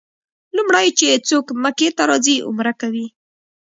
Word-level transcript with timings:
لومړی 0.57 0.87
چې 0.99 1.07
څوک 1.27 1.45
مکې 1.63 1.87
ته 1.97 2.03
راځي 2.09 2.35
عمره 2.47 2.73
کوي. 2.81 3.07